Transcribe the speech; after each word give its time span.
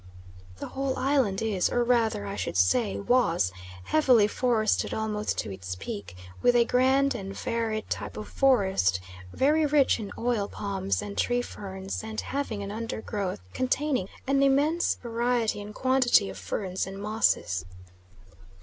The 0.57 0.69
whole 0.69 0.97
island 0.97 1.43
is, 1.43 1.69
or 1.69 1.83
rather 1.83 2.25
I 2.25 2.35
should 2.35 2.57
say 2.57 2.99
was, 2.99 3.51
heavily 3.83 4.25
forested 4.27 4.95
almost 4.95 5.37
to 5.37 5.51
its 5.53 5.75
peak, 5.75 6.17
with 6.41 6.55
a 6.55 6.65
grand 6.65 7.13
and 7.13 7.37
varied 7.37 7.87
type 7.87 8.17
of 8.17 8.27
forest, 8.27 8.99
very 9.31 9.63
rich 9.63 9.99
in 9.99 10.11
oil 10.17 10.47
palms 10.47 11.03
and 11.03 11.15
tree 11.15 11.43
ferns, 11.43 12.01
and 12.03 12.19
having 12.19 12.63
an 12.63 12.71
undergrowth 12.71 13.41
containing 13.53 14.09
an 14.25 14.41
immense 14.41 14.95
variety 14.95 15.61
and 15.61 15.75
quantity 15.75 16.31
of 16.31 16.37
ferns 16.39 16.87
and 16.87 16.97
mosses. 16.99 17.63